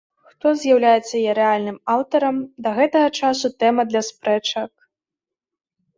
[0.29, 4.71] Хто з'яўляецца яе рэальным аўтарам, да гэтага часу тэма для спрэчак.